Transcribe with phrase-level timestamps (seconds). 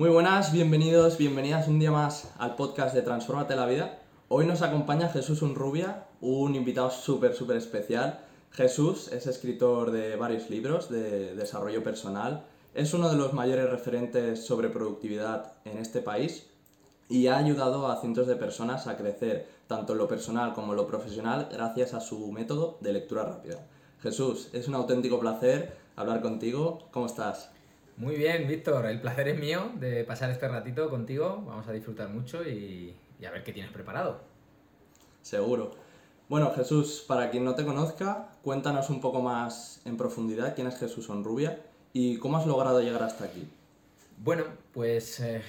[0.00, 3.98] Muy buenas, bienvenidos, bienvenidas un día más al podcast de Transformate la Vida.
[4.28, 8.18] Hoy nos acompaña Jesús Unrubia, un invitado súper, súper especial.
[8.50, 14.42] Jesús es escritor de varios libros de desarrollo personal, es uno de los mayores referentes
[14.42, 16.46] sobre productividad en este país
[17.10, 20.78] y ha ayudado a cientos de personas a crecer tanto en lo personal como en
[20.78, 23.66] lo profesional gracias a su método de lectura rápida.
[24.00, 26.88] Jesús, es un auténtico placer hablar contigo.
[26.90, 27.50] ¿Cómo estás?
[28.00, 28.86] Muy bien, Víctor.
[28.86, 31.44] El placer es mío de pasar este ratito contigo.
[31.46, 34.22] Vamos a disfrutar mucho y, a ver qué tienes preparado.
[35.20, 35.72] Seguro.
[36.26, 40.78] Bueno, Jesús, para quien no te conozca, cuéntanos un poco más en profundidad quién es
[40.78, 41.60] Jesús Onrubia
[41.92, 43.46] y cómo has logrado llegar hasta aquí.
[44.16, 45.42] Bueno, pues eh,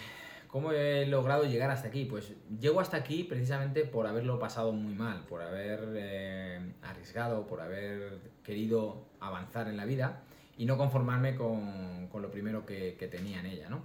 [0.50, 2.04] ¿Cómo he logrado llegar hasta aquí?
[2.04, 7.62] Pues llego hasta aquí precisamente por haberlo pasado muy mal, por haber eh, arriesgado, por
[7.62, 10.24] haber querido avanzar en la vida
[10.58, 13.82] y no conformarme con, lo primero que, tenía en ella, ¿no?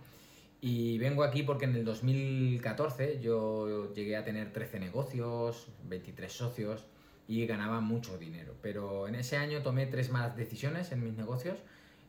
[0.61, 6.85] Y vengo aquí porque en el 2014 yo llegué a tener 13 negocios, 23 socios
[7.29, 8.55] y ganaba mucho dinero.
[8.63, 11.59] Pero en ese año tomé tres malas decisiones en mis negocios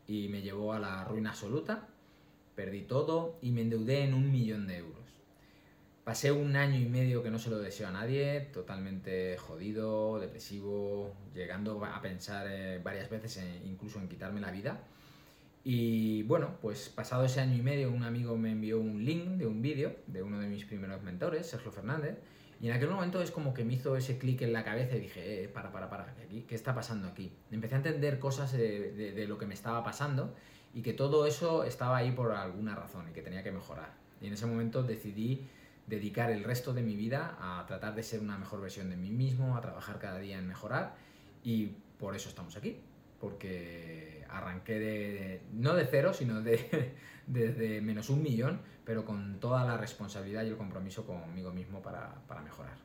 [0.08, 1.88] y me llevó a la ruina absoluta
[2.58, 4.97] perdí todo y me endeudé en un millón de euros.
[6.08, 11.14] Pasé un año y medio que no se lo deseo a nadie, totalmente jodido, depresivo,
[11.36, 14.80] llegando a pensar eh, varias veces incluso en quitarme la vida.
[15.66, 19.48] Y bueno, pues pasado ese año y medio un amigo me envió un link de
[19.48, 22.18] un vídeo de uno de mis primeros mentores, Sergio Fernández,
[22.62, 25.02] y en aquel momento es como que me hizo ese clic en la cabeza y
[25.02, 27.34] dije, eh, para, para, para, ¿qué está pasando aquí?
[27.52, 30.34] Empecé a entender cosas de lo que me estaba pasando
[30.74, 33.92] y que todo eso estaba ahí por alguna razón y que tenía que mejorar.
[34.22, 35.46] Y en ese momento decidí
[35.88, 39.10] dedicar el resto de mi vida a tratar de ser una mejor versión de mí
[39.10, 40.96] mismo, a trabajar cada día en mejorar
[41.44, 42.80] y por eso estamos aquí,
[43.20, 46.94] porque arranqué de, no de cero, sino de,
[47.28, 52.16] desde menos un millón, pero con toda la responsabilidad y el compromiso conmigo mismo para,
[52.28, 52.78] para mejorar.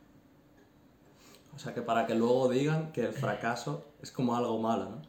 [1.55, 5.03] O sea que para que luego digan que el fracaso es como algo malo, ¿no?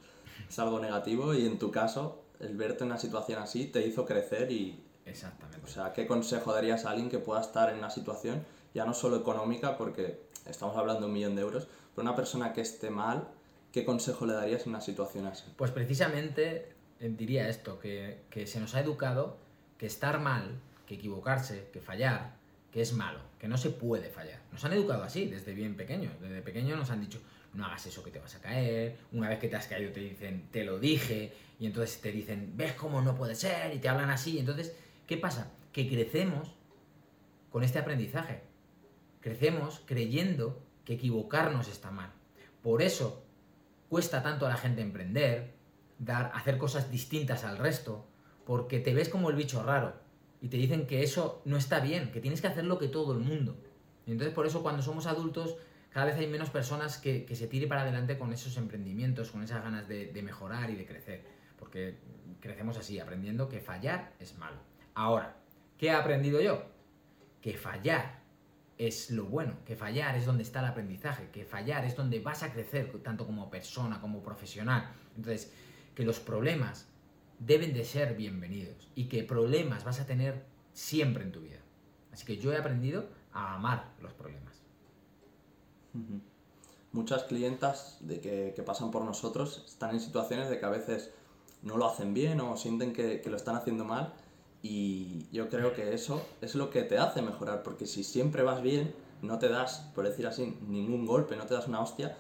[0.50, 4.06] Es algo negativo y en tu caso el verte en una situación así te hizo
[4.06, 4.84] crecer y...
[5.06, 5.66] Exactamente.
[5.66, 8.94] O sea, ¿qué consejo darías a alguien que pueda estar en una situación, ya no
[8.94, 12.90] solo económica, porque estamos hablando de un millón de euros, pero una persona que esté
[12.90, 13.28] mal,
[13.72, 15.46] ¿qué consejo le darías en una situación así?
[15.58, 19.38] Pues precisamente eh, diría esto, que, que se nos ha educado
[19.78, 22.36] que estar mal, que equivocarse, que fallar,
[22.72, 24.40] que es malo, que no se puede fallar.
[24.52, 26.14] Nos han educado así desde bien pequeños.
[26.20, 27.20] Desde pequeño nos han dicho,
[27.54, 28.98] no hagas eso que te vas a caer.
[29.12, 32.54] Una vez que te has caído te dicen, te lo dije y entonces te dicen,
[32.56, 34.40] ves cómo no puede ser, y te hablan así.
[34.40, 34.76] Entonces,
[35.08, 35.52] ¿qué pasa?
[35.72, 36.56] Que crecemos
[37.50, 38.42] con este aprendizaje.
[39.20, 42.12] Crecemos creyendo que equivocarnos está mal.
[42.62, 43.24] Por eso
[43.90, 45.54] cuesta tanto a la gente emprender,
[46.00, 48.06] dar, hacer cosas distintas al resto,
[48.46, 49.94] porque te ves como el bicho raro
[50.42, 53.14] y te dicen que eso no está bien, que tienes que hacer lo que todo
[53.14, 53.56] el mundo.
[54.06, 55.56] Y entonces por eso cuando somos adultos
[55.90, 59.64] cada vez hay menos personas que, se tire para adelante con esos emprendimientos, con esas
[59.64, 61.96] ganas de mejorar y de crecer porque
[62.42, 64.58] crecemos así, aprendiendo que fallar es malo.
[64.96, 65.36] Ahora,
[65.78, 66.64] ¿qué he aprendido yo?
[67.42, 68.22] Que fallar
[68.78, 72.44] es lo bueno, que fallar es donde está el aprendizaje, que fallar es donde vas
[72.44, 74.90] a crecer tanto como persona, como profesional.
[75.16, 75.52] Entonces,
[75.96, 76.88] que los problemas
[77.40, 80.44] deben de ser bienvenidos y que problemas vas a tener
[80.74, 81.60] siempre en tu vida.
[82.12, 84.54] Así que yo he aprendido a amar los problemas.
[86.92, 91.12] Muchas clientas de que, que pasan por nosotros están en situaciones de que a veces
[91.64, 94.14] no lo hacen bien o sienten que, lo están haciendo mal.
[94.64, 98.64] Y yo creo que eso es lo que te hace mejorar, porque si siempre vas
[98.64, 102.16] bien, no te das, por decir así, ningún golpe, no te das una hostia,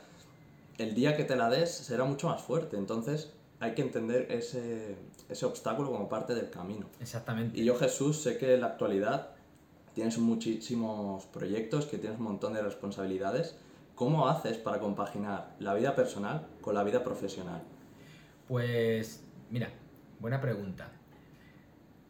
[0.77, 2.77] el día que te la des será mucho más fuerte.
[2.77, 4.95] Entonces hay que entender ese,
[5.29, 6.87] ese obstáculo como parte del camino.
[6.99, 7.59] Exactamente.
[7.59, 9.29] Y yo, Jesús, sé que en la actualidad
[9.95, 13.55] tienes muchísimos proyectos, que tienes un montón de responsabilidades.
[13.95, 17.61] ¿Cómo haces para compaginar la vida personal con la vida profesional?
[18.47, 19.23] Pues
[19.53, 19.69] Mira,
[20.19, 20.89] buena pregunta.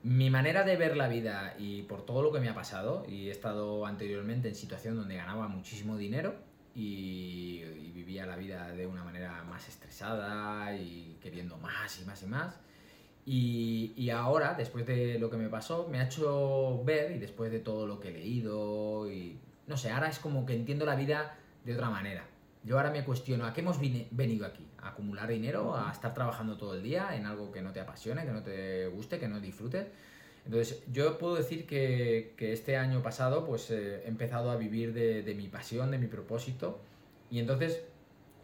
[0.04, 3.30] Mi manera de ver la vida y por todo lo que me ha pasado, y
[3.30, 6.36] he estado anteriormente en situación donde ganaba muchísimo dinero
[6.76, 7.64] y,
[7.94, 12.60] vivía la vida de una manera más estresada y queriendo más y más y más.
[13.26, 17.50] Y, y, ahora, después de lo que me pasó, me ha hecho ver, y después
[17.50, 20.96] de todo lo que he leído, y no sé, ahora es como que entiendo la
[20.96, 22.26] vida de otra manera.
[22.64, 24.66] Yo ahora me cuestiono, ¿a qué hemos venido aquí?
[24.82, 25.76] ¿A acumular dinero?
[25.76, 28.88] ¿A estar trabajando todo el día en algo que no te apasione, que no te
[28.88, 29.88] guste, que no disfrutes?
[30.46, 35.34] Entonces, yo puedo decir que, este año pasado pues eh, he empezado a vivir de,
[35.36, 36.80] mi pasión, de mi propósito,
[37.30, 37.84] y entonces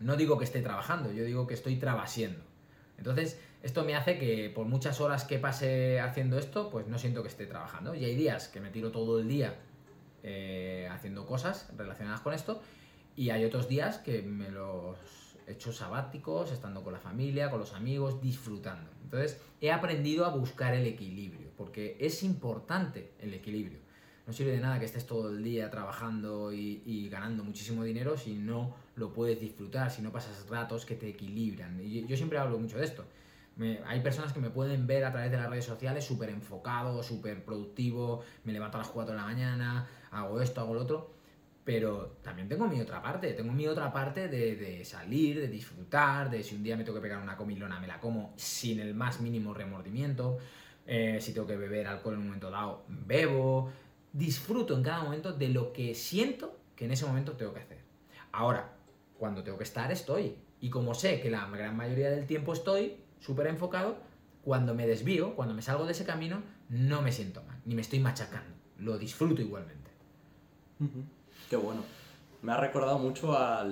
[0.02, 2.42] no digo que esté trabajando, yo digo que estoy trabajando.
[2.98, 7.24] Entonces, Esto me hace que por muchas horas que pase haciendo esto, pues no siento
[7.24, 7.94] que esté trabajando.
[7.94, 9.56] Y hay días que me tiro todo el día
[10.24, 12.62] eh, haciendo cosas relacionadas con esto
[13.20, 14.96] y hay otros días que me los
[15.46, 18.90] he hecho sabáticos, estando con la familia, con los amigos, disfrutando.
[19.04, 23.80] Entonces he aprendido a buscar el equilibrio, porque es importante el equilibrio.
[24.26, 28.36] No sirve de nada que estés todo el día trabajando y, ganando muchísimo dinero si
[28.36, 31.78] no lo puedes disfrutar, si no pasas ratos que te equilibran.
[31.82, 33.04] Y yo siempre hablo mucho de esto.
[33.86, 37.44] hay personas que me pueden ver a través de las redes sociales súper enfocado, súper
[37.44, 41.19] productivo, me levanto a las 4 de la mañana, hago esto, hago lo otro,
[41.64, 46.44] pero también tengo mi otra parte, tengo mi otra parte de, salir, de disfrutar, de
[46.44, 49.22] si un día me tengo que pegar una comilona, me la como sin el más
[49.22, 50.38] mínimo remordimiento,
[50.88, 53.72] eh, si tengo que beber alcohol en un momento dado, bebo,
[54.12, 57.80] disfruto en cada momento de lo que siento que en ese momento tengo que hacer.
[58.32, 58.74] Ahora,
[59.18, 60.38] cuando tengo que estar, estoy.
[60.62, 63.98] Y como sé que la gran mayoría del tiempo estoy súper enfocado,
[64.44, 67.82] cuando me desvío, cuando me salgo de ese camino, no me siento mal, ni me
[67.82, 68.56] estoy machacando.
[68.78, 69.92] Lo disfruto igualmente.
[71.50, 71.82] Qué bueno.
[72.44, 73.66] Me ha recordado mucho a,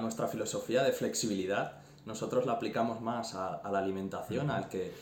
[0.00, 1.74] nuestra filosofía de flexibilidad.
[2.06, 4.92] Nosotros la aplicamos más a, la alimentación, al que,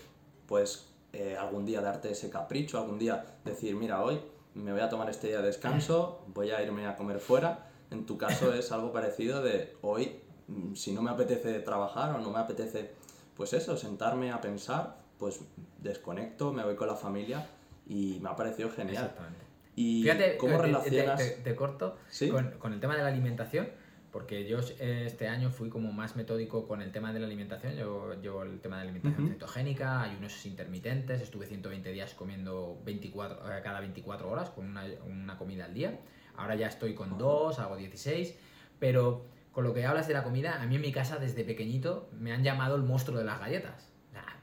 [0.47, 4.21] pues, eh, algún día darte ese capricho, algún día decir, mira, hoy
[4.55, 7.71] me voy a tomar este día de descanso, voy a irme a comer fuera.
[7.93, 12.19] En tu caso es algo parecido de hoy, mm, si no me apetece trabajar o
[12.19, 12.95] no me apetece,
[13.37, 15.41] pues eso, sentarme a pensar, pues
[15.79, 17.47] desconecto, me voy con la familia
[17.87, 19.05] y me ha parecido genial.
[19.05, 19.46] Exactamente.
[19.77, 21.43] Y Fíjate, cómo relacionas...
[21.45, 21.99] Te, corto
[22.31, 23.69] con, con, el tema de la alimentación,
[24.11, 27.77] porque yo este año fui como más metódico con el tema de la alimentación.
[27.77, 33.53] Yo llevo el tema de la alimentación cetogénica, ayunos intermitentes, estuve 120 días comiendo 24,
[33.53, 36.01] eh, cada 24 horas con una, una comida al día.
[36.37, 38.35] Ahora ya estoy con dos, hago 16,
[38.79, 42.09] pero con lo que hablas de la comida, a mí en mi casa desde pequeñito
[42.19, 43.93] me han llamado el monstruo de las galletas.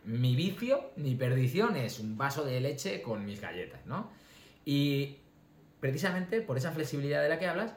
[0.06, 4.12] mi vicio, mi perdición es un vaso de leche con mis galletas, ¿no?
[4.65, 5.18] Y
[5.83, 7.74] precisamente por esa flexibilidad de la que hablas,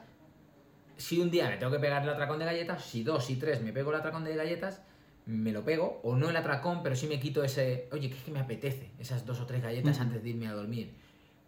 [0.95, 3.61] si un día me tengo que pegar el atracón de galletas, si dos y tres
[3.61, 4.81] me pego el atracón de galletas,
[5.25, 8.23] me lo pego, o no el atracón, pero sí me quito ese, oye, que es
[8.23, 10.93] que me apetece esas dos o tres galletas antes de irme a dormir.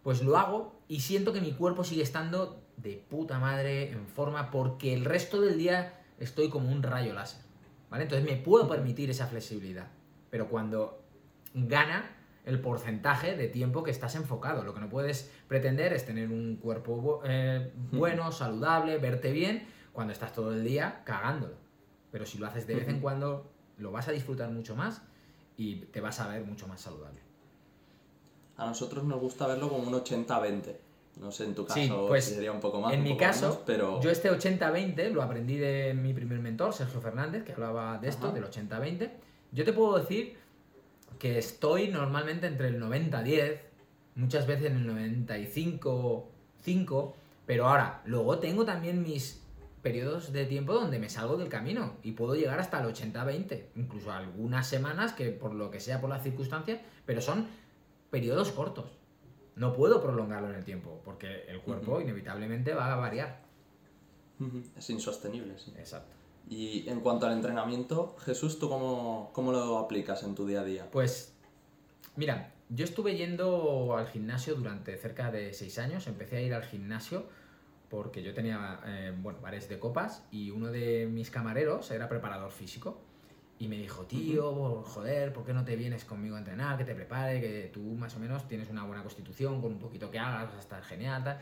[0.02, 4.50] Pues lo hago y siento que mi cuerpo sigue estando de puta madre, en forma,
[4.50, 7.40] porque el resto del día estoy como un rayo láser.
[7.88, 8.02] ¿Vale?
[8.02, 9.88] Entonces me puedo permitir esa flexibilidad.
[10.28, 11.02] Pero cuando
[11.54, 12.18] gana,
[12.50, 14.64] el porcentaje de tiempo que estás enfocado.
[14.64, 20.12] Lo que no puedes pretender es tener un cuerpo eh, bueno, saludable, verte bien, cuando
[20.12, 21.54] estás todo el día cagándolo.
[22.10, 25.02] Pero si lo haces de vez en cuando, lo vas a disfrutar mucho más
[25.56, 27.20] y te vas a ver mucho más saludable.
[28.56, 30.76] A nosotros nos gusta verlo como un 80-20.
[31.20, 32.94] No sé, en tu caso pues, sería un poco más.
[32.94, 34.00] En mi caso, pero...
[34.00, 38.32] yo este 80-20 lo aprendí de mi primer mentor, Sergio Fernández, que hablaba de esto,
[38.32, 39.10] del 80-20.
[39.52, 40.38] Yo te puedo decir
[41.20, 43.60] que estoy normalmente entre el 90-10,
[44.16, 44.88] muchas veces en el
[45.28, 47.12] 95-5,
[47.46, 49.40] pero ahora, luego tengo también mis
[49.82, 54.10] periodos de tiempo donde me salgo del camino y puedo llegar hasta el 80-20, incluso
[54.10, 57.46] algunas semanas que por lo que sea por las circunstancias, pero son
[58.10, 58.86] periodos cortos.
[59.56, 63.42] No puedo prolongarlo en el tiempo porque el cuerpo inevitablemente va a variar.
[64.76, 65.72] Es insostenible, sí.
[65.76, 66.16] Exacto.
[66.50, 70.64] Y en cuanto al entrenamiento, Jesús, ¿tú cómo, cómo lo aplicas en tu día a
[70.64, 70.90] día?
[70.90, 71.32] Pues,
[72.16, 76.08] mira, yo estuve yendo al gimnasio durante cerca de seis años.
[76.08, 77.24] Empecé a ir al gimnasio
[77.88, 82.50] porque yo tenía, eh, bueno, bares de copas y uno de mis camareros era preparador
[82.50, 83.00] físico.
[83.60, 86.78] Y me dijo, tío, joder, ¿por qué no te vienes conmigo a entrenar?
[86.78, 90.10] Que te prepare, que tú más o menos tienes una buena constitución, con un poquito
[90.10, 91.38] que hagas, vas a estar genial, tal.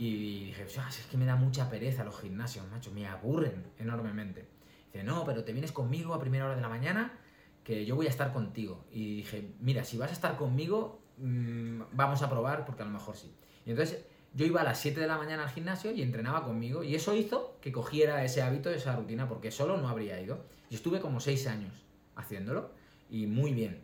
[0.00, 4.48] Y dije, ah, es que me da mucha pereza los gimnasios, macho, me aburren enormemente.
[4.86, 7.18] Dice, no, pero te vienes conmigo a primera hora de la mañana,
[7.62, 8.86] que yo voy a estar contigo.
[8.90, 12.92] Y dije, mira, si vas a estar conmigo, mm, vamos a probar, porque a lo
[12.92, 13.30] mejor sí.
[13.66, 14.02] Y entonces
[14.32, 17.14] yo iba a las 7 de la mañana al gimnasio y entrenaba conmigo, y eso
[17.14, 20.46] hizo que cogiera ese hábito, esa rutina, porque solo no habría ido.
[20.70, 21.74] Y estuve como 6 años
[22.16, 22.70] haciéndolo,
[23.10, 23.82] y muy bien.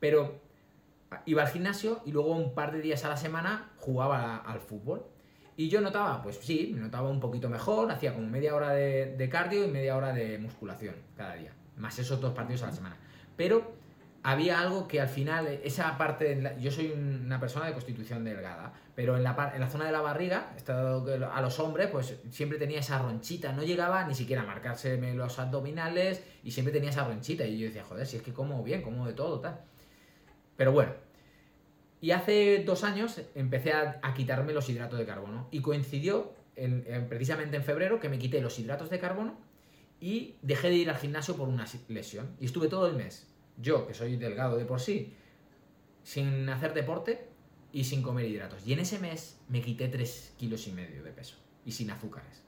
[0.00, 0.40] Pero
[1.26, 5.11] iba al gimnasio y luego un par de días a la semana jugaba al fútbol.
[5.56, 9.28] Y yo notaba, pues sí, me notaba un poquito mejor, hacía como media hora de,
[9.30, 12.96] cardio y media hora de musculación cada día, más esos dos partidos a la semana.
[13.36, 13.72] Pero
[14.22, 19.16] había algo que al final, esa parte, yo soy una persona de constitución delgada, pero
[19.16, 20.54] en la, en la zona de la barriga,
[21.32, 25.38] a los hombres, pues siempre tenía esa ronchita, no llegaba ni siquiera a marcarse los
[25.38, 27.44] abdominales y siempre tenía esa ronchita.
[27.44, 29.60] Y yo decía, joder, si es que como bien, como de todo, tal.
[30.56, 30.92] Pero bueno,
[32.02, 35.46] y hace dos años empecé a, quitarme los hidratos de carbono.
[35.52, 36.34] Y coincidió
[37.08, 39.38] precisamente en febrero que me quité los hidratos de carbono
[40.00, 42.34] y dejé de ir al gimnasio por una lesión.
[42.40, 45.14] Y estuve todo el mes yo que soy delgado de por sí,
[46.02, 47.28] sin hacer deporte
[47.70, 48.66] y sin comer hidratos.
[48.66, 52.42] Y en ese mes me quité 3 kilos y medio de peso y sin azúcares.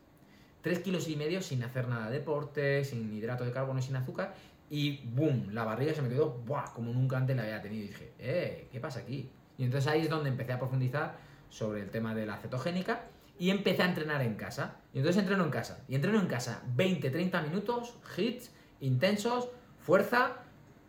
[0.63, 3.95] 3 kilos y medio sin hacer nada de deporte, sin hidrato de carbono y sin
[3.95, 4.35] azúcar.
[4.69, 6.43] Y boom, la barriga se me quedó
[6.75, 7.85] como nunca antes la había tenido.
[7.85, 8.69] Y dije, ¡eh!
[8.73, 9.31] ¿Qué pasa aquí?
[9.59, 11.17] Y entonces ahí es donde empecé a profundizar
[11.49, 13.07] sobre el tema de la cetogénica
[13.39, 14.77] y empecé a entrenar en casa.
[14.93, 15.85] Y entonces entreno en casa.
[15.89, 20.33] Y entreno en casa 20, 30 minutos, hits, intensos, fuerza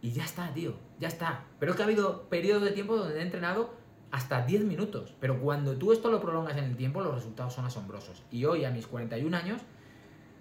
[0.01, 0.75] y ya está, tío.
[0.99, 1.45] Ya está.
[1.59, 3.73] Pero es que ha habido periodos de tiempo donde he entrenado
[4.11, 5.15] hasta 10 minutos.
[5.19, 8.23] Pero cuando tú esto lo prolongas en el tiempo, los resultados son asombrosos.
[8.31, 9.61] Y hoy, a mis 41 años,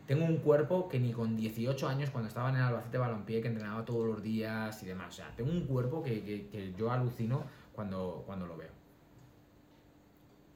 [0.06, 3.48] tengo un cuerpo que ni con 18 años, cuando estaba en el Albacete Balompié, que
[3.48, 5.08] entrenaba todos los días y demás.
[5.08, 8.70] O sea, tengo un cuerpo que, yo alucino cuando, cuando lo veo.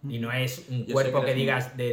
[0.08, 1.92] Y no es un cuerpo que, digas de,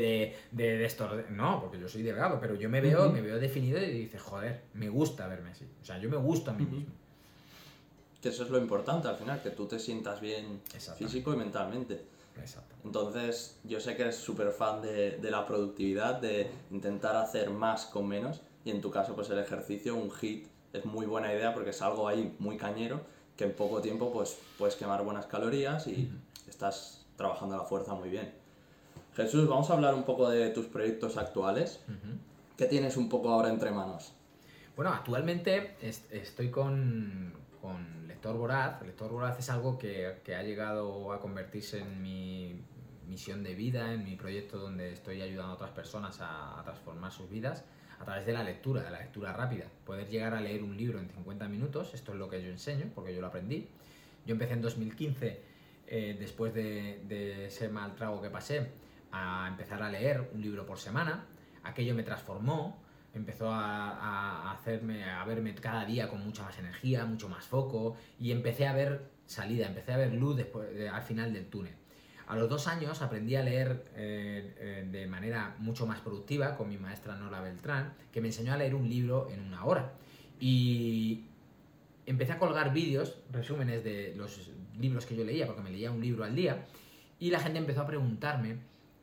[0.52, 1.10] de, de, esto.
[1.32, 4.62] No, porque yo soy delgado, pero yo me veo, me veo definido y dices, joder,
[4.74, 5.66] me gusta verme así.
[5.82, 6.94] O sea, yo me gusto a mí mismo.
[8.22, 10.62] Que eso es lo importante al final, que tú te sientas bien
[10.98, 12.06] físico y mentalmente.
[12.40, 12.76] Exacto.
[12.84, 17.86] Entonces, yo sé que eres súper fan de, de, la productividad, de intentar hacer más
[17.86, 18.42] con menos.
[18.64, 21.82] Y en tu caso, pues el ejercicio, un hit, es muy buena idea porque es
[21.82, 26.12] algo ahí muy cañero que en poco tiempo pues puedes quemar buenas calorías y
[26.48, 28.34] estás trabajando la fuerza muy bien.
[29.16, 31.80] Jesús, vamos a hablar un poco de tus proyectos actuales.
[32.58, 34.14] ¿Qué tienes un poco ahora entre manos?
[34.76, 38.82] Bueno, actualmente estoy con, con Lector Voraz.
[38.82, 42.62] Lector Voraz es algo que, que, ha llegado a convertirse en mi
[43.08, 47.12] misión de vida, en mi proyecto donde estoy ayudando a otras personas a, a transformar
[47.12, 47.64] sus vidas
[48.00, 49.66] a través de la lectura, de la lectura rápida.
[49.86, 52.86] Poder llegar a leer un libro en 50 minutos, esto es lo que yo enseño,
[52.94, 53.68] porque yo lo aprendí.
[54.26, 55.42] Yo empecé en 2015
[55.88, 58.72] eh, después de, ese mal trago que pasé,
[59.12, 61.26] a empezar a leer un libro por semana.
[61.64, 62.82] Aquello me transformó,
[63.14, 68.32] empezó a, hacerme, a verme cada día con mucha más energía, mucho más foco y
[68.32, 71.74] empecé a ver salida, empecé a ver luz después, al final del túnel.
[72.28, 76.70] A los dos años aprendí a leer eh, eh, de manera mucho más productiva con
[76.70, 79.94] mi maestra Nora Beltrán, que me enseñó a leer un libro en una hora.
[80.40, 81.26] Y
[82.06, 86.02] empecé a colgar vídeos, resúmenes de los libros que yo leía, porque me leía un
[86.02, 86.66] libro al día,
[87.20, 88.58] y la gente empezó a preguntarme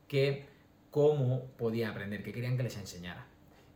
[0.08, 0.46] que
[0.90, 3.26] cómo podía aprender, que querían que les enseñara.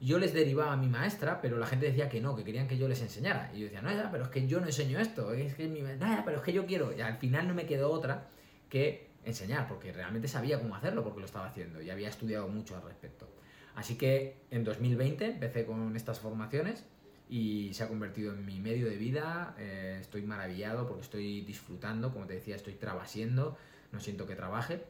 [0.00, 2.76] Yo les derivaba a mi maestra, pero la gente decía que no, que querían que
[2.76, 3.50] yo les enseñara.
[3.54, 5.80] Y yo decía, no, ya, pero es que yo no enseño esto, es que mi
[5.80, 6.94] no, pero es que yo quiero.
[6.94, 8.28] Y al final no me quedó otra
[8.68, 12.76] que enseñar, porque realmente sabía cómo hacerlo, porque lo estaba haciendo y había estudiado mucho
[12.76, 13.28] al respecto.
[13.74, 16.84] Así que en 2020 empecé con estas formaciones
[17.28, 19.54] y se ha convertido en mi medio de vida.
[19.58, 23.58] Eh, estoy maravillado porque estoy disfrutando, como te decía, estoy trabajando,
[23.92, 24.84] no siento que trabaje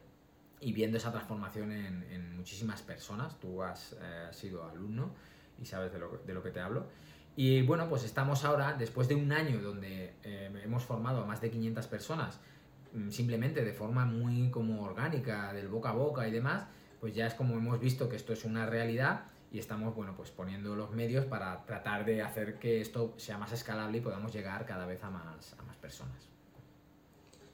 [0.59, 3.37] y viendo esa transformación en, muchísimas personas.
[3.39, 5.11] Tú has eh, sido alumno
[5.61, 6.85] y sabes de lo, de lo, que te hablo.
[7.35, 11.41] Y bueno, pues estamos ahora, después de un año donde eh, hemos formado a más
[11.41, 12.39] de 500 personas,
[13.09, 16.67] simplemente de forma muy como orgánica, del boca a boca y demás,
[16.99, 20.31] pues ya es como hemos visto que esto es una realidad y estamos bueno, pues
[20.31, 24.65] poniendo los medios para tratar de hacer que esto sea más escalable y podamos llegar
[24.65, 26.27] cada vez a más, a más personas.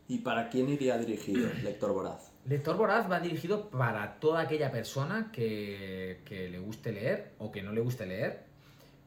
[0.07, 2.31] ¿Y para quién iría dirigido Lector Voraz?
[2.45, 7.61] Lector Voraz va dirigido para toda aquella persona que, que le guste leer o que
[7.61, 8.43] no le guste leer,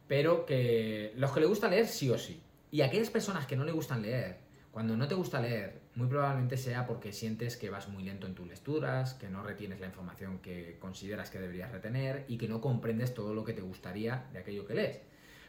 [0.07, 2.41] pero que los que le gusta leer sí o sí.
[2.71, 4.39] Y aquellas personas que no le gustan leer,
[4.71, 8.35] cuando no te gusta leer, muy probablemente sea porque sientes que vas muy lento en
[8.35, 12.61] tus lecturas, que no retienes la información que consideras que deberías retener y que no
[12.61, 15.01] comprendes todo lo que te gustaría de aquello que lees.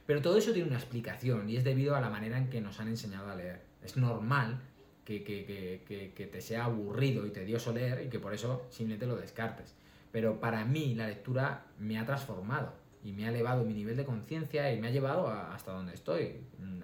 [0.06, 2.80] Pero todo eso tiene una explicación y es debido a la manera en que nos
[2.80, 3.60] han enseñado a leer.
[3.84, 4.62] Es normal
[5.04, 9.76] que, que, te sea aburrido y tedioso leer y que por eso simplemente lo descartes.
[10.14, 12.74] Pero para mí la lectura me ha transformado
[13.04, 16.38] y me ha elevado mi nivel de conciencia y me ha llevado hasta donde estoy.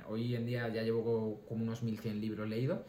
[0.10, 2.80] Hoy en día ya llevo como unos 1100 libros leídos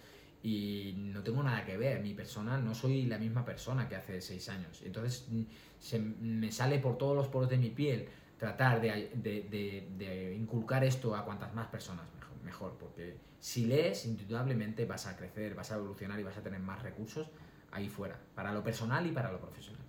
[0.44, 4.20] y no tengo nada que ver, mi persona, no soy la misma persona que hace
[4.20, 4.82] seis años.
[4.84, 5.42] Entonces mm,
[5.78, 10.84] se me sale por todos los poros de mi piel tratar de, de, de, inculcar
[10.84, 15.72] esto a cuantas más personas mejor, mejor, porque si lees, indudablemente vas a crecer, vas
[15.72, 17.26] a evolucionar y vas a tener más recursos
[17.72, 19.80] ahí fuera, para lo personal y para lo profesional.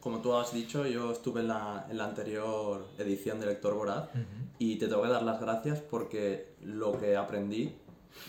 [0.00, 4.10] Como tú has dicho, yo estuve en la, en la anterior edición de Lector Voraz
[4.58, 7.74] y te tengo que dar las gracias porque lo que aprendí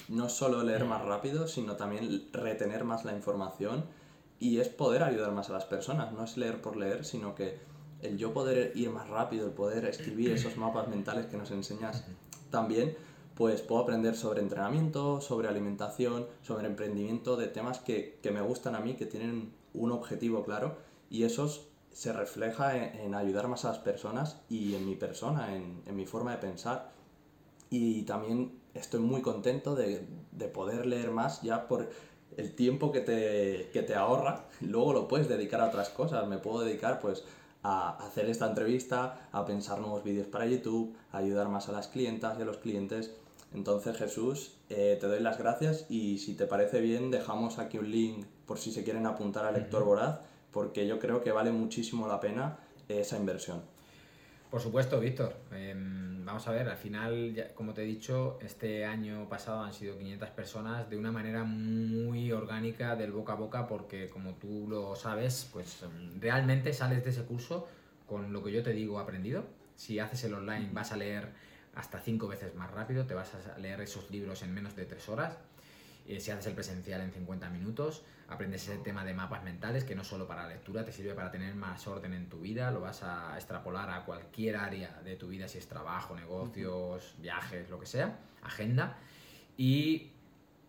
[0.10, 3.86] no solo leer más rápido, sino también retener más la información
[4.40, 6.12] y es poder ayudar más a las personas.
[6.12, 7.60] No es leer por leer, sino que
[8.02, 12.04] el yo poder ir más rápido, el poder escribir esos mapas mentales que nos enseñas
[12.50, 12.98] también,
[13.36, 18.80] pues puedo aprender sobre entrenamiento, sobre alimentación, sobre emprendimiento, de temas que, me gustan a
[18.80, 20.76] mí, que tienen un objetivo claro
[21.10, 25.82] y esos se refleja en, ayudar más a las personas y en mi persona, en,
[25.86, 26.92] en mi forma de pensar.
[27.70, 31.90] Y también estoy muy contento de, de poder leer más ya por
[32.38, 36.28] el tiempo que te, que te ahorra, luego lo puedes dedicar a otras cosas.
[36.28, 37.24] Me puedo dedicar pues
[37.64, 41.88] a hacer esta entrevista, a pensar nuevos vídeos para YouTube, a ayudar más a las
[41.88, 43.12] clientas y a los clientes.
[43.54, 47.92] Entonces Jesús, eh, te doy las gracias y si te parece bien dejamos aquí un
[47.92, 50.20] link por si se quieren apuntar al lector voraz,
[50.52, 53.62] porque yo creo que vale muchísimo la pena esa inversión.
[54.52, 55.34] Por supuesto, Víctor.
[55.54, 59.98] Em, vamos a ver, al final, como te he dicho, este año pasado han sido
[59.98, 64.94] 500 personas de una manera muy orgánica del boca a boca porque como tú lo
[64.98, 67.70] sabes, pues em, realmente sales de ese curso
[68.06, 69.46] con lo que yo te digo aprendido.
[69.78, 71.30] Si haces el online vas a leer
[71.74, 75.08] hasta cinco veces más rápido, te vas a leer esos libros en menos de tres
[75.08, 75.38] horas.
[76.12, 79.96] Eh, si haces el presencial en 50 minutos, aprendes ese tema de mapas mentales que
[79.96, 82.82] no solo para la lectura te sirve para tener más orden en tu vida, lo
[82.82, 87.80] vas a extrapolar a cualquier área de tu vida, si es trabajo, negocios, viajes, lo
[87.80, 88.98] que sea, agenda.
[89.56, 90.12] Y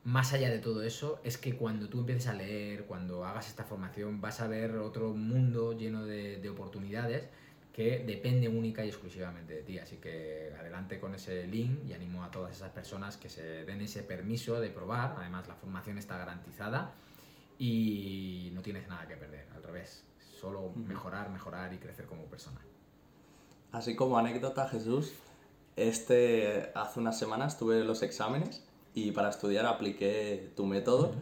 [0.04, 3.64] más allá de todo eso, es que cuando tú empieces a leer, cuando hagas esta
[3.64, 7.24] formación, vas a ver otro mundo lleno de, de oportunidades
[7.72, 9.78] que depende única y exclusivamente de ti.
[9.78, 13.80] Así que adelante con ese link y animo a todas esas personas que se den
[13.80, 15.14] ese permiso de probar.
[15.18, 16.92] Además, la formación está garantizada
[17.58, 22.60] y no tienes nada que perder, al revés, solo mejorar, mejorar y crecer como persona.
[23.70, 25.14] Así como anécdota, Jesús,
[25.76, 28.62] este hace unas semanas tuve los exámenes
[28.94, 31.12] y para estudiar apliqué tu método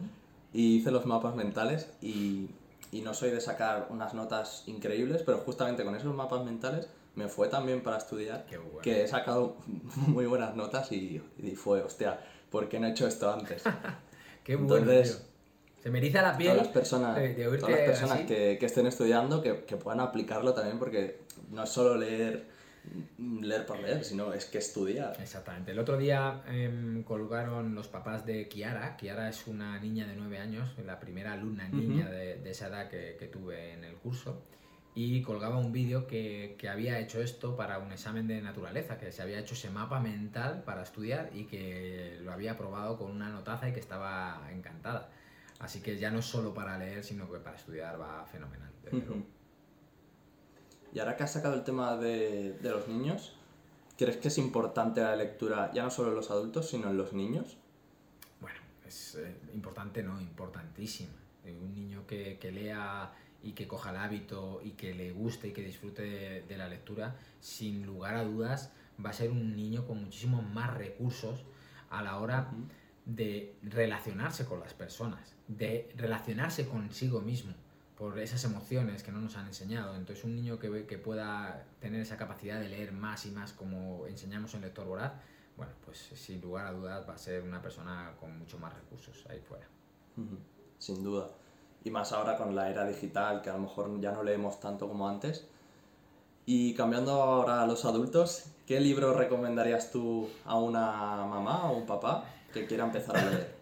[0.51, 2.49] y hice los mapas mentales y,
[2.91, 7.27] y, no soy de sacar unas notas increíbles, pero justamente con esos mapas mentales me
[7.27, 8.45] fue también para estudiar
[8.81, 9.57] que he sacado
[10.07, 12.19] muy buenas notas y, y, fue, hostia,
[12.49, 13.63] ¿por qué no he hecho esto antes?
[14.43, 14.91] Qué bueno.
[14.91, 15.27] Entonces,
[15.81, 16.51] se me eriza la piel.
[16.51, 17.19] Todas las personas,
[17.59, 21.69] todas las personas que, que, estén estudiando que, que, puedan aplicarlo también, porque no es
[21.69, 22.47] solo leer,
[23.17, 25.15] leer por leer, sino es que estudiar.
[25.21, 25.71] Exactamente.
[25.71, 28.97] El otro día eh, colgaron los papás de Kiara.
[28.97, 32.89] Kiara es una niña de 9 años, la primera alumna niña de, de, esa edad
[32.89, 34.43] que, que, tuve en el curso.
[34.93, 39.11] Y colgaba un vídeo que, que había hecho esto para un examen de naturaleza, que
[39.11, 43.29] se había hecho ese mapa mental para estudiar y que lo había probado con una
[43.29, 45.09] notaza y que estaba encantada.
[45.59, 48.71] Así que ya no es solo para leer, sino que para estudiar va fenomenal.
[50.93, 53.33] Y ahora que has sacado el tema de, de, los niños,
[53.97, 57.13] ¿crees que es importante la lectura ya no solo en los adultos, sino en los
[57.13, 57.57] niños?
[58.41, 61.13] Bueno, es eh, importante, no, importantísima.
[61.45, 65.47] Eh, un niño que, que, lea y que coja el hábito y que le guste
[65.47, 68.71] y que disfrute de, de la lectura, sin lugar a dudas,
[69.03, 71.43] va a ser un niño con muchísimos más recursos
[71.89, 72.51] a la hora...
[73.03, 77.55] De relacionarse con las personas, de relacionarse consigo mismo,
[78.01, 79.95] por esas emociones que no nos han enseñado.
[79.95, 84.07] Entonces un niño que, que pueda tener esa capacidad de leer más y más como
[84.07, 85.11] enseñamos en Lector Voraz,
[85.55, 89.23] bueno, pues sin lugar a dudas va a ser una persona con mucho más recursos
[89.29, 89.67] ahí fuera.
[90.79, 91.29] Sin duda.
[91.83, 94.87] Y más ahora con la era digital, que a lo mejor ya no leemos tanto
[94.87, 95.45] como antes.
[96.47, 101.85] Y cambiando ahora a los adultos, ¿qué libro recomendarías tú a una mamá o un
[101.85, 103.60] papá que quiera empezar a leer?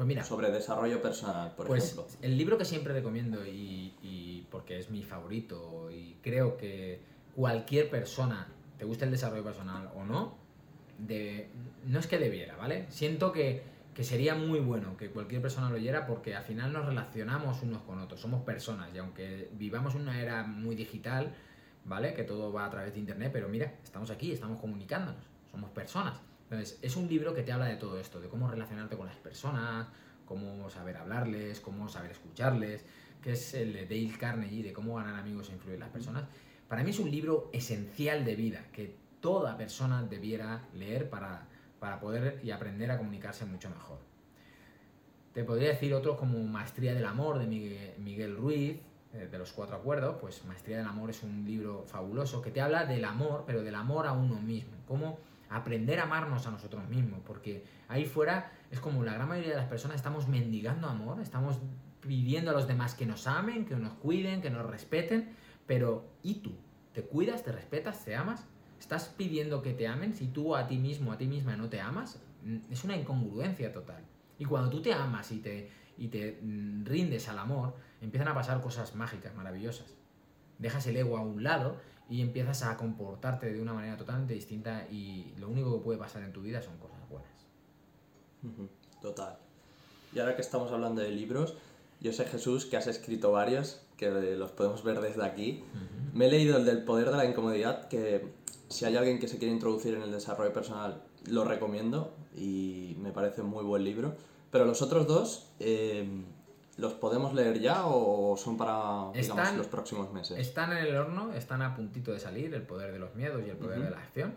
[0.00, 2.06] Pues mira, sobre desarrollo personal, por pues ejemplo.
[2.22, 7.02] El libro que siempre recomiendo y, y, porque es mi favorito y creo que
[7.36, 10.38] cualquier persona, te guste el desarrollo personal o no,
[10.96, 11.50] de,
[11.84, 12.86] no es que debiera, ¿vale?
[12.88, 16.86] Siento que, que sería muy bueno que cualquier persona lo leyera porque al final nos
[16.86, 21.34] relacionamos unos con otros, somos personas y aunque vivamos una era muy digital,
[21.84, 22.14] ¿vale?
[22.14, 26.29] Que todo va a través de internet, pero mira, estamos aquí, estamos comunicándonos, somos personas.
[26.50, 29.16] Entonces, es un libro que te habla de todo esto, de cómo relacionarte con las
[29.16, 29.86] personas,
[30.24, 32.84] cómo saber hablarles, cómo saber escucharles,
[33.22, 36.24] que es el de Dale Carnegie, de cómo ganar amigos e influir en las personas.
[36.66, 41.46] Para mí es un libro esencial de vida, que toda persona debiera leer para,
[41.78, 43.98] para poder y aprender a comunicarse mucho mejor.
[45.32, 48.80] Te podría decir otros como Maestría del Amor de Miguel, Ruiz,
[49.12, 52.60] eh, de los cuatro acuerdos, pues Maestría del Amor es un libro fabuloso que te
[52.60, 55.18] habla del amor, pero del amor a uno mismo, cómo
[55.50, 59.56] aprender a amarnos a nosotros mismos, porque ahí fuera es como la gran mayoría de
[59.56, 61.58] las personas estamos mendigando amor, estamos
[62.00, 65.34] pidiendo a los demás que nos amen, que nos cuiden, que nos respeten,
[65.66, 66.52] pero ¿y tú?
[66.94, 68.46] ¿Te cuidas, te respetas, te amas?
[68.78, 71.80] ¿Estás pidiendo que te amen si tú a ti mismo, a ti misma no te
[71.80, 72.22] amas?
[72.70, 74.02] Es una incongruencia total.
[74.38, 76.40] Y cuando tú te amas y te, y te
[76.84, 79.94] rindes al amor, empiezan a pasar cosas mágicas, maravillosas.
[80.58, 81.76] Dejas el ego a un lado
[82.10, 86.22] y empiezas a comportarte de una manera totalmente distinta y lo único que puede pasar
[86.22, 87.30] en tu vida son cosas buenas.
[89.00, 89.38] Total.
[90.12, 91.54] Y ahora que estamos hablando de libros,
[92.00, 95.62] yo sé Jesús que has escrito varios, que los podemos ver desde aquí.
[95.72, 96.14] Uh -huh.
[96.14, 98.26] Me he leído el del poder de la incomodidad, que
[98.68, 103.12] si hay alguien que se quiere introducir en el desarrollo personal, lo recomiendo y me
[103.12, 104.16] parece un muy buen libro.
[104.50, 106.08] Pero los otros dos, eh,
[106.80, 110.38] ¿los podemos leer ya o son para digamos, los próximos meses?
[110.38, 113.50] Están en el horno, están a puntito de salir, El poder de los miedos y
[113.50, 114.34] El poder de la acción.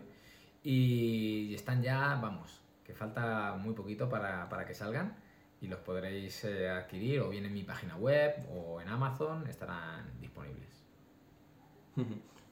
[0.62, 5.16] Y están ya, vamos, que falta muy poquito para, para que salgan
[5.60, 10.20] y los podréis eh, adquirir o bien en mi página web o en Amazon, estarán
[10.20, 10.68] disponibles.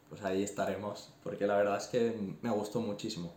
[0.09, 3.35] Pues ahí estaremos, porque la verdad es que me gustó muchísimo.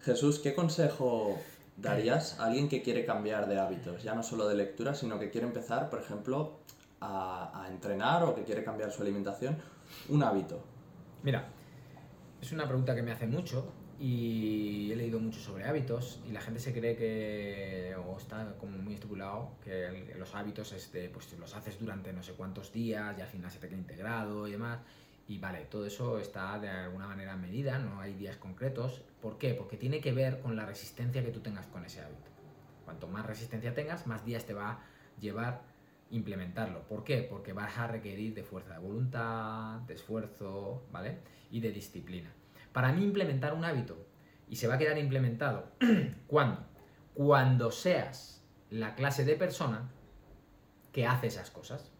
[0.00, 1.38] Jesús, ¿qué consejo
[1.80, 4.02] darías a alguien que quiere cambiar de hábitos?
[4.02, 6.58] Ya no solo de lectura, sino que quiere empezar, por ejemplo,
[7.00, 9.56] a, a entrenar o que quiere cambiar su alimentación.
[10.08, 10.62] Un hábito.
[11.22, 11.48] Mira,
[12.40, 16.40] es una pregunta que me hace mucho y he leído mucho sobre hábitos y la
[16.40, 21.54] gente se cree que, o está como muy estipulado, que los hábitos este, pues los
[21.54, 24.78] haces durante no sé cuántos días y al final se te queda integrado y demás.
[25.28, 29.02] Y vale, todo eso está de alguna manera medida, no hay días concretos.
[29.20, 29.54] ¿Por qué?
[29.54, 32.30] Porque tiene que ver con la resistencia que tú tengas con ese hábito.
[32.84, 34.80] Cuanto más resistencia tengas, más días te va a
[35.20, 35.62] llevar
[36.10, 36.82] implementarlo.
[36.88, 37.26] ¿Por qué?
[37.28, 41.18] Porque vas a requerir de fuerza de voluntad, de esfuerzo, ¿vale?
[41.50, 42.32] Y de disciplina.
[42.72, 44.08] Para mí implementar un hábito,
[44.48, 45.72] y se va a quedar implementado,
[46.26, 46.64] ¿cuándo?
[47.14, 49.90] Cuando seas la clase de persona
[50.92, 51.92] que hace esas cosas,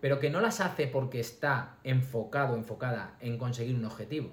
[0.00, 4.30] pero que no las hace porque está enfocado, enfocada en conseguir un objetivo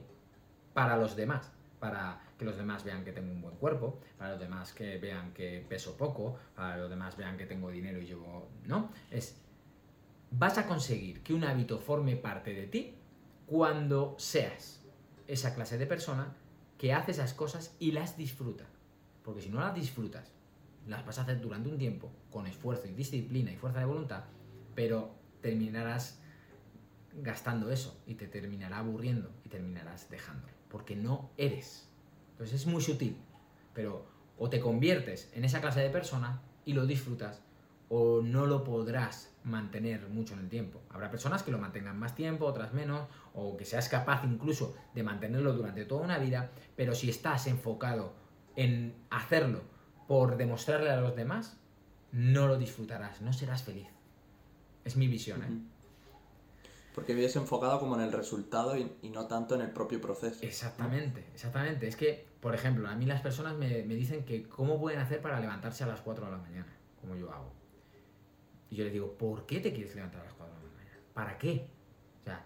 [0.74, 4.40] para los demás, para que los demás vean que tengo un buen cuerpo, para los
[4.40, 8.50] demás que vean que peso poco, para los demás vean que tengo dinero y yo
[8.66, 8.90] no.
[9.10, 9.42] Es,
[10.32, 12.96] vas a conseguir que un hábito forme parte de ti
[13.46, 14.82] cuando seas
[15.28, 16.36] esa clase de persona
[16.78, 18.66] que hace esas cosas y las disfruta.
[19.24, 20.32] Porque si no las disfrutas,
[20.88, 24.26] las vas a hacer durante un tiempo, con esfuerzo y disciplina y fuerza de voluntad,
[24.76, 26.20] pero terminarás
[27.14, 30.48] gastando eso y te terminará aburriendo y terminarás dejando.
[30.70, 31.90] Porque no eres.
[32.32, 33.18] Entonces es muy sutil,
[33.74, 34.06] pero
[34.38, 37.42] o te conviertes en esa clase de persona y lo disfrutas,
[37.88, 40.82] o no lo podrás mantener mucho en el tiempo.
[40.90, 45.04] Habrá personas que lo mantengan más tiempo, otras menos, o que seas capaz incluso de
[45.04, 48.14] mantenerlo durante toda una vida, pero si estás enfocado
[48.56, 49.62] en hacerlo
[50.08, 51.58] por demostrarle a los demás,
[52.12, 53.95] no lo disfrutarás, no serás feliz.
[54.86, 55.76] Es mi visión, ¿eh?
[56.94, 60.40] Porque vives enfocado como en el resultado y, no tanto en el propio proceso.
[60.44, 61.88] Exactamente, exactamente.
[61.88, 65.22] Es que, por ejemplo, a mí las personas me, me dicen que cómo pueden hacer
[65.22, 67.52] para levantarse a las 4 de la mañana, como yo hago.
[68.70, 71.00] Y yo les digo, ¿por qué te quieres levantar a las 4 de la mañana?
[71.14, 71.68] ¿Para qué?
[72.22, 72.46] O sea,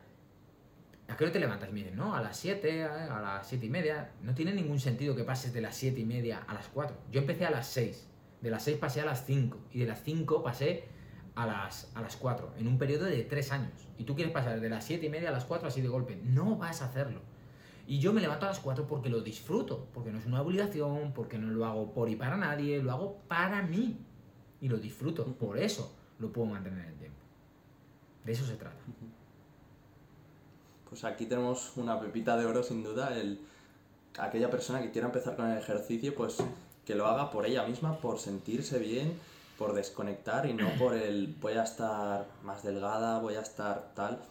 [1.10, 1.70] ¿a qué hora te levantas?
[1.70, 4.14] Y me dicen, no, a las 7, a las 7 y media.
[4.24, 6.98] No tiene ningún sentido que pases de las 7 y media a las 4.
[7.12, 8.08] Yo empecé a las 6.
[8.42, 9.58] De las 6 pasé a las 5.
[9.74, 10.88] Y de las 5 pasé
[11.40, 12.54] a las, a las 4.
[12.58, 13.72] En un periodo de 3 años.
[13.98, 16.20] Y tú quieres pasar de las 7 y media a las 4 así de golpe.
[16.22, 17.22] No vas a hacerlo.
[17.88, 19.88] Y yo me levanto a las 4 porque lo disfruto.
[19.94, 21.14] Porque no es una obligación.
[21.14, 22.84] Porque no lo hago por y para nadie.
[22.84, 23.98] Lo hago para mí.
[24.60, 25.26] Y lo disfruto.
[25.26, 27.20] Por eso lo puedo mantener en el tiempo.
[28.26, 28.82] De eso se trata.
[30.90, 33.40] Pues aquí tenemos una pepita de oro sin duda, el,
[34.18, 36.38] aquella persona que quiera empezar con el ejercicio, pues
[36.84, 39.14] que lo haga por ella misma, por sentirse bien,
[39.60, 44.22] por desconectar y no por el voy a estar más delgada, voy a estar tal.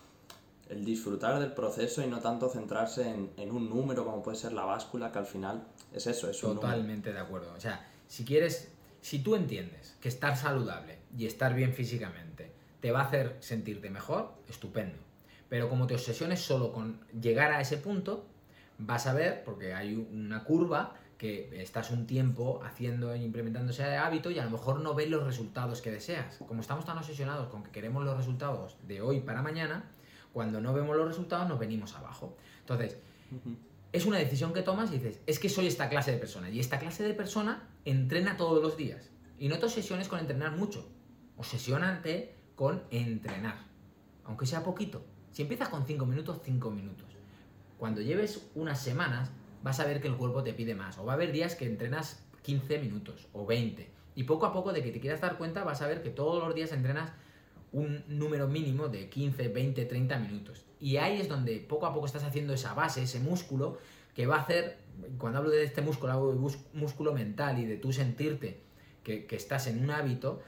[0.69, 4.53] El disfrutar del proceso y no tanto centrarse en, en un número como puede ser
[4.53, 7.55] la báscula, que al final es eso, es un Totalmente de acuerdo.
[7.57, 12.91] O sea, si quieres, si tú entiendes que estar saludable y estar bien físicamente te
[12.93, 14.99] va a hacer sentirte mejor, estupendo.
[15.49, 18.27] Pero como te obsesiones solo con llegar a ese punto,
[18.79, 23.85] vas a ver, porque hay una curva que estás un tiempo haciendo e implementando ese
[23.97, 26.39] hábito y a lo mejor no ves los resultados que deseas.
[26.47, 29.85] Como estamos tan obsesionados con que queremos los resultados de hoy para mañana,
[30.33, 32.37] cuando no vemos los resultados nos venimos abajo.
[32.61, 32.97] Entonces,
[33.93, 36.49] es una decisión que tomas y dices, es que soy esta clase de persona.
[36.49, 39.11] Y esta clase de persona entrena todos los días.
[39.39, 40.89] Y no te obsesiones con entrenar mucho
[41.39, 43.65] obsesiónate con entrenar,
[44.25, 45.03] aunque sea poquito.
[45.31, 47.07] Si empiezas con 5 minutos, 5 minutos.
[47.79, 49.31] Cuando lleves unas semanas,
[49.63, 50.99] vas a ver que el cuerpo te pide más.
[50.99, 53.89] O va a haber días que entrenas 15 minutos o 20.
[54.15, 56.43] Y poco a poco de que te quieras dar cuenta, vas a ver que todos
[56.45, 57.13] los días entrenas
[57.73, 60.65] un número mínimo de 15, 20, 30 minutos.
[60.81, 63.79] Y ahí es donde poco a poco estás haciendo esa base, ese músculo,
[64.15, 64.79] que va a hacer,
[65.19, 68.61] cuando hablo de este músculo, hablo de músculo mental y de tú sentirte
[69.05, 70.43] que, que estás en un hábito,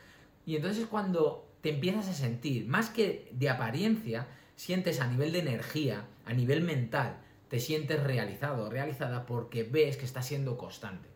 [0.47, 5.41] y entonces cuando te empiezas a sentir, más que de apariencia, sientes a nivel de
[5.41, 11.09] energía, a nivel mental, te sientes realizado, realizada porque ves que está siendo constante.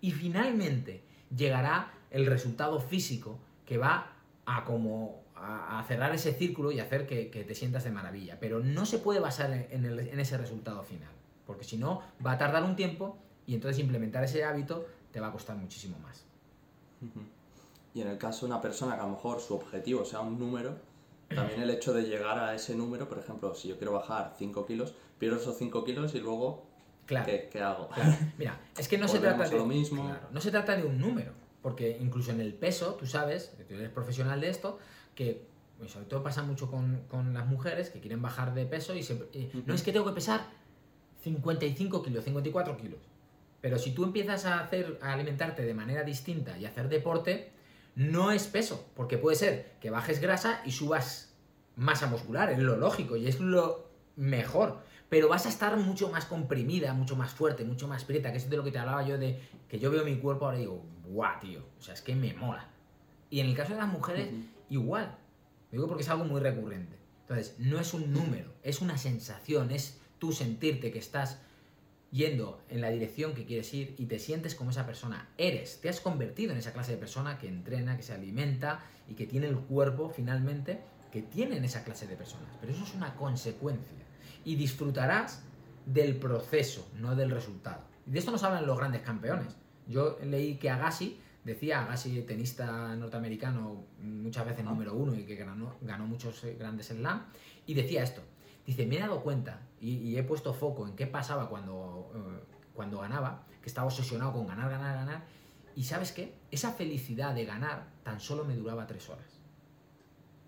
[0.00, 6.80] Y finalmente llegará el resultado físico que va a como a, cerrar ese círculo y
[6.80, 8.40] hacer que, te sientas de maravilla.
[8.40, 11.12] Pero no se puede basar en, en ese resultado final,
[11.46, 15.28] porque si no, va a tardar un tiempo y entonces implementar ese hábito te va
[15.28, 16.24] a costar muchísimo más.
[17.92, 20.38] Y en el caso de una persona que a lo mejor su objetivo sea un
[20.38, 20.76] número,
[21.34, 24.66] también el hecho de llegar a ese número, por ejemplo, si yo quiero bajar 5
[24.66, 26.66] kilos, pierdo esos 5 kilos y luego,
[27.06, 27.88] ¿qué, hago?
[28.38, 30.12] Mira, es que no se, trata de, lo mismo.
[30.32, 31.30] no se trata de un número,
[31.62, 34.80] porque incluso en el peso, tú sabes, tú eres profesional de esto,
[35.14, 35.46] que
[35.86, 39.14] sobre todo pasa mucho con, las mujeres que quieren bajar de peso y, se,
[39.64, 40.40] no es que tengo que pesar
[41.20, 42.98] 55 kilos, 54 kilos.
[43.60, 47.52] Pero si tú empiezas a hacer, a alimentarte de manera distinta y hacer deporte,
[47.94, 51.32] no es peso, porque puede ser que bajes grasa y subas
[51.76, 54.90] masa muscular, es lo lógico y es lo mejor.
[55.12, 58.48] Pero vas a estar mucho más comprimida, mucho más fuerte, mucho más prieta, que es
[58.48, 60.86] de lo que te hablaba yo de que yo veo mi cuerpo ahora y digo,
[61.04, 62.70] guau, tío, o sea, es que me mola.
[63.28, 64.30] Y en el caso de las mujeres,
[64.70, 65.18] igual.
[65.70, 66.96] digo porque es algo muy recurrente.
[67.20, 71.40] Entonces, no es un número, es una sensación, es tú sentirte que estás
[72.10, 75.82] yendo en la dirección que quieres ir y te sientes como esa persona eres.
[75.82, 79.26] Te has convertido en esa clase de persona que entrena, que se alimenta y que
[79.26, 80.80] tiene el cuerpo finalmente
[81.12, 82.56] que tienen esa clase de personas.
[82.62, 84.02] Pero eso es una consecuencia.
[84.44, 85.42] Y disfrutarás
[85.86, 87.82] del proceso, no del resultado.
[88.06, 89.56] Y de esto nos hablan los grandes campeones.
[89.86, 95.76] Yo leí que Agassi, decía Agassi, tenista norteamericano, muchas veces número uno y que ganó,
[95.80, 97.26] ganó muchos eh, grandes slam,
[97.66, 98.22] y decía esto,
[98.66, 103.00] Dice, me he dado cuenta y, he puesto foco en qué pasaba cuando, eh, cuando
[103.00, 105.24] ganaba, que estaba obsesionado con ganar, ganar, ganar.
[105.74, 106.34] Y sabes qué?
[106.50, 109.41] Esa felicidad de ganar tan solo me duraba tres horas.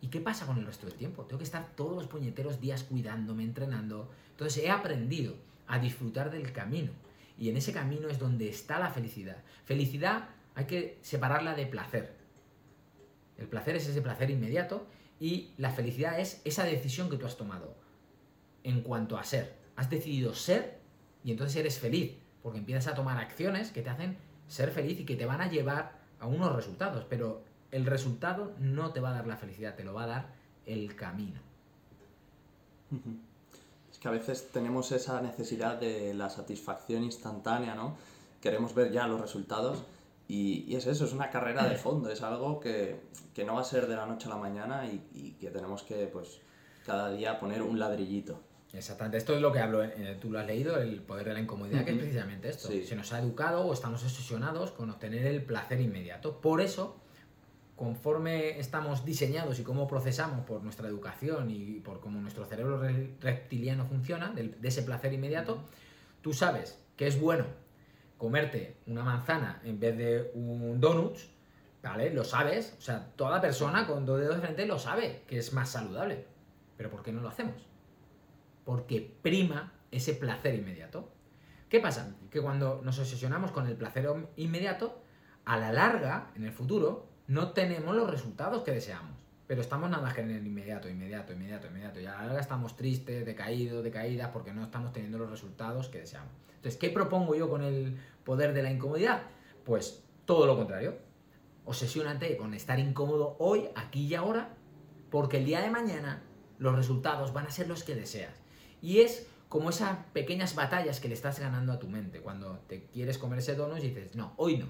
[0.05, 1.25] ¿Y qué pasa con el resto del tiempo?
[1.25, 4.11] Tengo que estar todos los puñeteros días cuidándome, entrenando.
[4.33, 5.35] Entonces he aprendido
[5.67, 6.93] a disfrutar del camino.
[7.39, 9.39] Y en ese camino es donde está la felicidad.
[9.65, 12.13] Felicidad hay que separarla de placer.
[13.39, 14.87] El placer es ese placer inmediato
[15.19, 17.75] y la felicidad es esa decisión que tú has tomado
[18.63, 19.57] en cuanto a ser.
[19.75, 20.81] Has decidido ser
[21.25, 22.13] y entonces eres feliz,
[22.43, 25.49] porque empiezas a tomar acciones que te hacen ser feliz y que te van a
[25.49, 29.85] llevar a unos resultados, pero el resultado no te va a dar la felicidad, te
[29.85, 30.27] lo va a dar
[30.65, 31.41] el camino.
[33.91, 37.97] Es que a veces tenemos esa necesidad de la satisfacción instantánea, ¿no?
[38.41, 39.83] Queremos ver ya los resultados
[40.29, 43.01] y, es eso, es una carrera de fondo, es algo que,
[43.45, 46.07] no va a ser de la noche a la mañana y, y que tenemos que,
[46.07, 46.41] pues,
[46.87, 48.39] cada día poner un ladrillito.
[48.73, 51.41] Exactamente, esto es lo que hablo, eh, tú lo has leído, el poder de la
[51.41, 52.69] incomodidad, que es precisamente esto.
[52.69, 56.41] Se nos ha educado o estamos obsesionados con obtener el placer inmediato.
[56.41, 56.97] Por eso,
[57.77, 62.81] conforme estamos diseñados y cómo procesamos por nuestra educación y por cómo nuestro cerebro
[63.21, 65.65] reptiliano funciona, de, ese placer inmediato,
[66.23, 67.47] tú sabes que es bueno
[68.17, 71.17] comerte una manzana en vez de un donut,
[71.83, 72.15] ¿vale?
[72.15, 75.53] Lo sabes, o sea, toda persona con dos dedos de frente lo sabe que es
[75.53, 76.27] más saludable.
[76.77, 77.75] Pero ¿por qué no lo hacemos?
[78.65, 81.09] porque prima ese placer inmediato.
[81.69, 82.15] ¿Qué pasa?
[82.31, 85.01] Que cuando nos obsesionamos con el placer inmediato,
[85.45, 89.17] a la larga, en el futuro, no tenemos los resultados que deseamos.
[89.47, 92.01] Pero estamos nada más que en el inmediato, inmediato, inmediato, inmediato.
[92.01, 96.01] Y a la larga estamos tristes, decaídos, decaídas, porque no estamos teniendo los resultados que
[96.01, 96.33] deseamos.
[96.57, 99.23] Entonces, ¿qué propongo yo con el poder de la incomodidad?
[99.65, 100.97] Pues todo lo contrario.
[101.67, 104.55] Obsesiónate con estar incómodo hoy, aquí y ahora,
[105.11, 106.23] porque el día de mañana
[106.59, 108.35] los resultados van a ser los que deseas.
[108.81, 112.21] Y es como esas pequeñas batallas que le estás ganando a tu mente.
[112.21, 114.67] Cuando te quieres comer ese donut y dices, no, hoy no.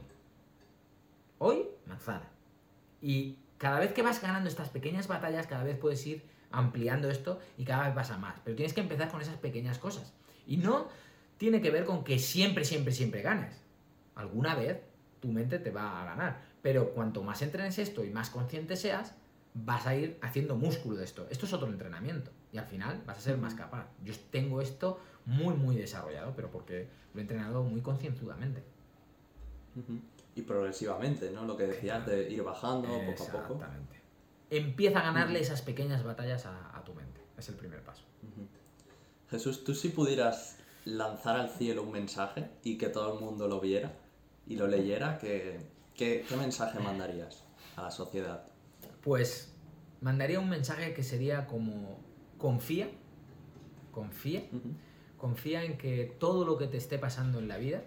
[1.38, 2.34] Hoy, manzana.
[3.05, 7.38] Y cada vez que vas ganando estas pequeñas batallas, cada vez puedes ir ampliando esto
[7.59, 8.40] y cada vez vas a más.
[8.43, 10.14] Pero tienes que empezar con esas pequeñas cosas.
[10.47, 10.88] Y no
[11.37, 13.61] tiene que ver con que siempre, siempre, siempre ganes.
[14.14, 14.81] Alguna vez
[15.21, 16.40] tu mente te va a ganar.
[16.62, 19.14] Pero cuanto más entrenes esto y más consciente seas,
[19.53, 21.27] vas a ir haciendo músculo de esto.
[21.31, 23.87] Esto es otro entrenamiento y al final vas a ser más capaz.
[24.03, 28.62] Yo tengo esto muy, muy desarrollado, pero porque lo he entrenado muy concienzudamente.
[30.35, 31.44] Y progresivamente, ¿no?
[31.44, 33.55] Lo que decías de ir bajando poco a poco.
[33.55, 34.01] Exactamente.
[34.51, 37.20] Empieza a ganarle esas pequeñas batallas a, tu mente.
[37.38, 38.05] Es el primer paso.
[39.31, 43.61] Jesús, tú si pudieras lanzar al cielo un mensaje y que todo el mundo lo
[43.61, 43.92] viera
[44.47, 45.59] y lo leyera, ¿qué,
[45.94, 47.44] qué mensaje mandarías
[47.77, 48.47] a la sociedad?
[49.03, 49.55] Pues
[50.01, 51.99] mandaría un mensaje que sería como
[52.38, 52.90] confía,
[53.90, 54.42] confía,
[55.16, 57.83] confía en que todo lo que te esté pasando en la vida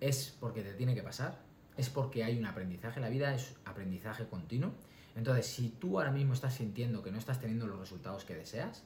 [0.00, 1.43] es porque te tiene que pasar,
[1.76, 4.72] es porque hay un aprendizaje, la vida es aprendizaje continuo.
[5.16, 8.84] Entonces, si tú ahora mismo estás sintiendo que no estás teniendo los resultados que deseas,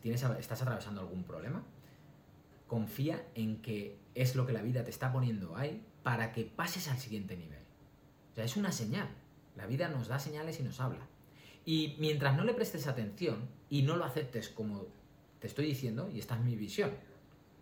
[0.00, 1.64] tienes, estás atravesando algún problema,
[2.66, 6.88] confía en que es lo que la vida te está poniendo ahí para que pases
[6.88, 7.60] al siguiente nivel.
[8.32, 9.08] O sea, es una señal.
[9.56, 11.06] La vida nos da señales y nos habla.
[11.64, 14.86] Y mientras no le prestes atención y no lo aceptes como
[15.38, 16.92] te estoy diciendo, y esta es mi visión,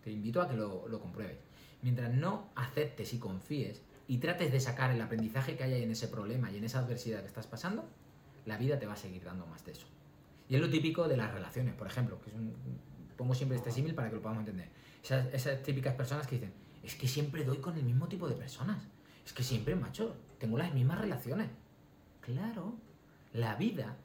[0.03, 1.39] te invito a que lo, lo compruebes.
[1.81, 6.09] Mientras no aceptes y confíes y trates de sacar el aprendizaje que hay en ese
[6.09, 7.87] problema y en esa adversidad que estás pasando,
[8.45, 9.87] la vida te va a seguir dando más de eso.
[10.49, 12.53] Y es lo típico de las relaciones, por ejemplo, que es un,
[13.15, 14.67] pongo siempre este símil para que lo podamos entender.
[15.01, 16.51] Esas, esas típicas personas que dicen,
[16.83, 18.83] es que siempre doy con el mismo tipo de personas.
[19.25, 21.47] Es que siempre, macho, tengo las mismas relaciones.
[22.19, 22.75] Claro,
[23.31, 23.95] la vida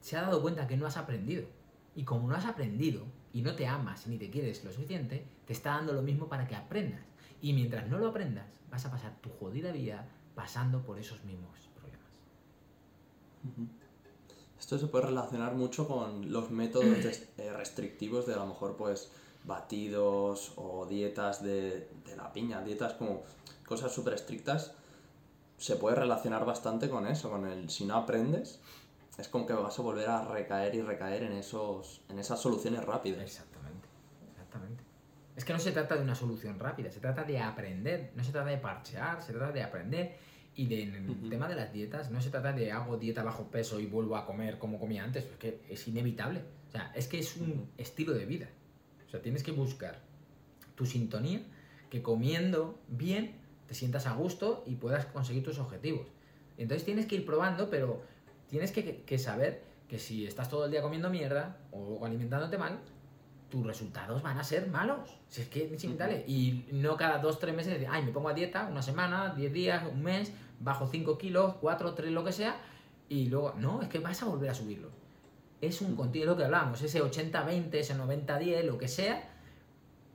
[0.00, 1.48] se ha dado cuenta que no has aprendido.
[1.96, 5.52] Y como no has aprendido y no te amas ni te quieres lo suficiente, te
[5.52, 7.02] está dando lo mismo para que aprendas.
[7.40, 11.68] Y mientras no lo aprendas, vas a pasar tu jodida vida pasando por esos mismos
[11.74, 12.10] problemas.
[14.58, 17.04] Esto se puede relacionar mucho con los métodos
[17.38, 19.10] eh, restrictivos de a lo mejor pues
[19.44, 23.22] batidos o dietas de, de la piña, dietas como
[23.66, 24.72] cosas súper estrictas.
[25.58, 28.60] Se puede relacionar bastante con eso, con el si no aprendes,
[29.18, 32.84] es como que vas a volver a recaer y recaer en, esos, en esas soluciones
[32.84, 33.22] rápidas.
[33.22, 33.53] Exactamente.
[35.36, 38.30] Es que no se trata de una solución rápida, se trata de aprender, no se
[38.30, 40.16] trata de parchear, se trata de aprender.
[40.56, 41.28] Y de, en el Ujú.
[41.28, 44.24] tema de las dietas, no se trata de hago dieta bajo peso y vuelvo a
[44.24, 46.44] comer como comía antes, es que es inevitable.
[46.68, 48.48] O sea, es que es un estilo de vida.
[49.04, 49.98] O sea, tienes que buscar
[50.76, 51.40] tu sintonía,
[51.90, 56.06] que comiendo bien te sientas a gusto y puedas conseguir tus objetivos.
[56.56, 58.02] Entonces tienes que ir probando, pero
[58.48, 62.78] tienes que, que saber que si estás todo el día comiendo mierda o alimentándote mal,
[63.50, 65.18] tus resultados van a ser malos.
[65.28, 66.24] Si es que es inevitable.
[66.26, 69.52] Y no cada dos, tres meses decir, ay, me pongo a dieta una semana, diez
[69.52, 72.56] días, un mes, bajo 5 kilos, 4, 3, lo que sea,
[73.08, 74.90] y luego, no, es que vas a volver a subirlo.
[75.60, 79.30] Es un continuo, lo que hablamos, ese 80-20, ese 90-10, lo que sea,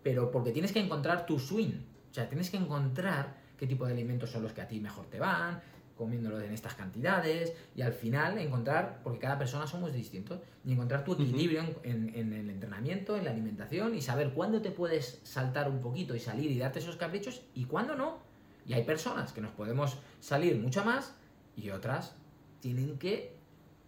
[0.03, 1.81] pero porque tienes que encontrar tu swing.
[2.09, 5.05] O sea, tienes que encontrar qué tipo de alimentos son los que a ti mejor
[5.07, 5.61] te van,
[5.99, 11.03] comiéndolos en estas cantidades, y al final encontrar, porque cada persona somos distintos, y encontrar
[11.03, 15.19] tu equilibrio en, en- en el entrenamiento, en la alimentación, y saber cuándo te puedes
[15.23, 18.17] saltar un poquito y salir y darte esos caprichos, y cuándo no.
[18.65, 21.13] Y hay personas que nos podemos salir mucho más,
[21.57, 22.15] y otras
[22.61, 23.35] tienen que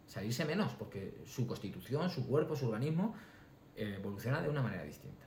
[0.05, 3.15] salirse menos, porque su constitución, su cuerpo, su organismo
[3.77, 5.23] eh, evoluciona de una manera distinta.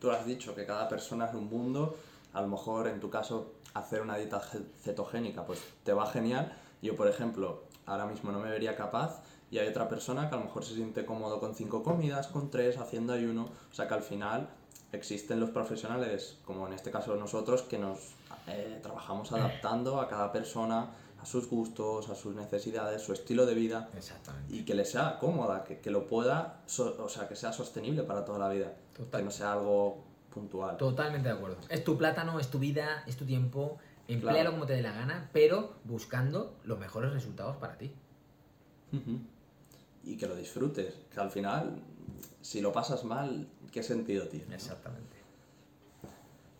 [0.00, 1.98] Tú has dicho que cada persona es un mundo,
[2.32, 4.40] a lo mejor en tu caso hacer una dieta
[4.80, 6.52] cetogénica pues te va genial.
[6.82, 10.38] Yo por ejemplo ahora mismo no me vería capaz y hay otra persona que a
[10.38, 13.94] lo mejor se siente cómodo con cinco comidas, con tres, haciendo ayuno, o sea que
[13.94, 14.48] al final
[14.92, 17.98] existen los profesionales, como en este caso nosotros, que nos
[18.46, 23.54] eh, trabajamos adaptando a cada persona, a sus gustos, a sus necesidades, su estilo de
[23.54, 24.54] vida Exactamente.
[24.54, 28.02] y que le sea cómoda, que, que lo pueda, so- o sea, que sea sostenible
[28.04, 29.20] para toda la vida, Total.
[29.20, 29.98] que no sea algo
[30.32, 30.76] puntual.
[30.76, 31.58] Totalmente de acuerdo.
[31.68, 33.78] Es tu plátano, es tu vida, es tu tiempo.
[34.08, 34.50] Empléalo Claro.
[34.52, 37.92] como te dé la gana, pero buscando los mejores resultados para ti.
[38.92, 39.18] Ujú.
[40.02, 41.80] Y que lo disfrutes, que al final,
[42.40, 44.46] si lo pasas mal, ¿qué sentido tiene?
[44.48, 44.54] no?
[44.54, 45.16] Exactamente.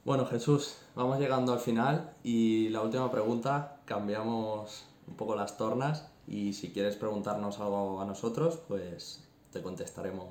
[0.04, 6.08] Bueno, Jesús, vamos llegando al final y la última pregunta, cambiamos un poco las tornas
[6.26, 10.26] y si quieres preguntarnos algo a nosotros, pues te contestaremos.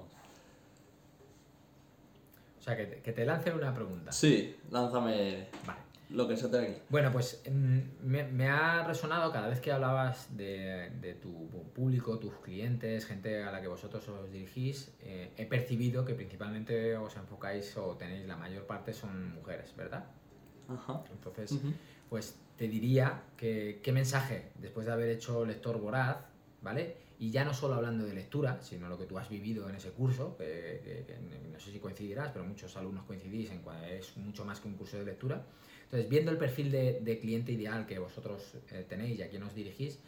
[2.69, 4.11] O sea, que te, que te lance una pregunta.
[4.11, 5.79] Sí, lánzame Vale.
[6.11, 6.77] lo que se te venga.
[6.89, 12.19] Bueno, pues mm, me, me ha resonado cada vez que hablabas de, de tu público,
[12.19, 17.15] tus clientes, gente a la que vosotros os dirigís, eh, he percibido que principalmente os
[17.15, 20.05] enfocáis o tenéis la mayor parte son mujeres, ¿verdad?
[20.67, 21.01] Ajá.
[21.11, 21.59] Entonces,
[22.07, 26.17] pues te diría que qué mensaje, después de haber hecho lector voraz,
[26.61, 26.97] ¿vale?
[27.19, 29.91] Y ya no solo hablando de lectura, sino lo que tú has vivido en ese
[29.91, 31.17] curso, que,
[31.51, 34.75] no sé si coincidirás, pero muchos alumnos coincidís en que es mucho más que un
[34.75, 35.43] curso de lectura.
[35.83, 39.53] Entonces, viendo el perfil de, cliente ideal que vosotros eh, tenéis y a quien os
[39.53, 39.99] dirigís,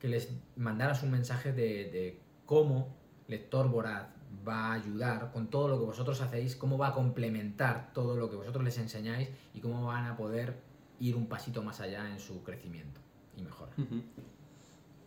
[0.00, 2.94] que les mandaras un mensaje de, de cómo
[3.28, 4.08] lector voraz
[4.46, 8.28] va a ayudar con todo lo que vosotros hacéis, cómo va a complementar todo lo
[8.28, 10.56] que vosotros les enseñáis y cómo van a poder
[10.98, 13.00] ir un pasito más allá en su crecimiento
[13.36, 13.72] y mejora.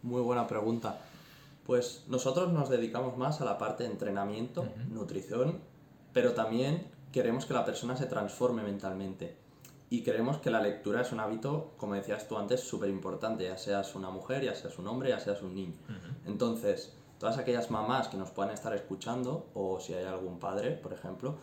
[0.04, 1.00] Muy buena pregunta.
[1.68, 5.60] Pues nosotros nos dedicamos más a la parte de entrenamiento, nutrición,
[6.14, 9.36] pero también queremos que la persona se transforme mentalmente.
[9.90, 13.58] Y creemos que la lectura es un hábito, como decías tú antes, súper importante, ya
[13.58, 15.76] seas una mujer, ya seas un hombre, ya seas un niño.
[16.26, 20.94] Entonces, todas aquellas mamás que nos puedan estar escuchando, o si hay algún padre, por
[20.94, 21.36] ejemplo,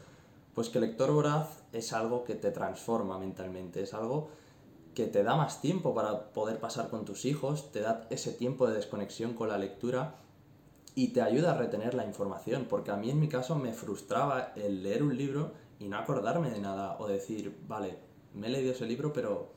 [0.54, 4.30] pues que Lector Voraz es algo que te transforma mentalmente, es algo
[4.94, 8.66] que te da más tiempo para poder pasar con tus hijos, te da ese tiempo
[8.66, 10.16] de desconexión con la lectura
[10.94, 14.52] y te ayuda a retener la información, porque a mí en mi caso me frustraba
[14.56, 17.98] el leer un libro y no acordarme de nada o decir, vale,
[18.32, 19.48] me he leído ese libro, pero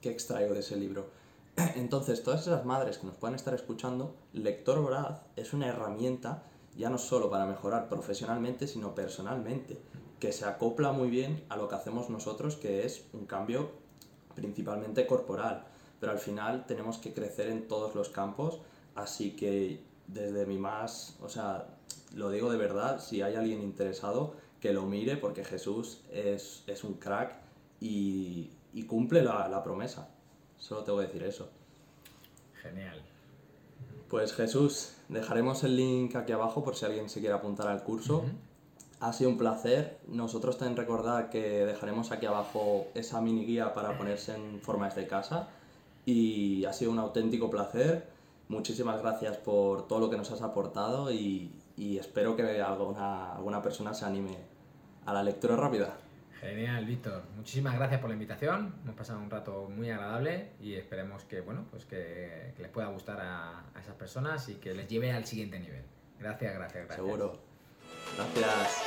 [0.00, 1.10] ¿qué extraigo de ese libro?
[1.74, 6.44] Entonces, todas esas madres que nos puedan estar escuchando, Lector Voraz es una herramienta
[6.76, 9.78] ya no solo para mejorar profesionalmente, sino personalmente,
[10.20, 13.70] que se acopla muy bien a lo que hacemos nosotros, que es un cambio
[14.36, 15.64] principalmente corporal.
[15.98, 18.60] Pero al final tenemos que crecer en todos los campos,
[18.94, 21.66] así que desde mi más, o sea,
[22.14, 26.84] lo digo de verdad, si hay alguien interesado, que lo mire, porque Jesús es, es
[26.84, 27.34] un crack
[27.80, 30.08] y, y cumple la, la promesa.
[30.58, 31.48] Solo tengo que decir eso.
[32.62, 33.02] Genial.
[34.08, 38.24] Pues Jesús, dejaremos el link aquí abajo por si alguien se quiere apuntar al curso.
[39.00, 39.98] Ha sido un placer.
[40.08, 45.06] Nosotros también recordar que dejaremos aquí abajo esa mini guía para ponerse en formas de
[45.06, 45.48] casa.
[46.04, 48.06] Y ha sido un auténtico placer.
[48.48, 53.60] Muchísimas gracias por todo lo que nos has aportado y, y espero que alguna, alguna
[53.60, 54.38] persona se anime
[55.04, 55.96] a la lectura rápida.
[56.40, 57.22] Genial, Víctor.
[57.36, 58.74] Muchísimas gracias por la invitación.
[58.84, 62.88] Hemos pasado un rato muy agradable y esperemos que, bueno, pues que, que les pueda
[62.88, 65.82] gustar a, a, esas personas y que les lleve al siguiente nivel.
[66.18, 66.96] Gracias, gracias, gracias.
[66.96, 67.55] Seguro.
[68.14, 68.82] Gracias.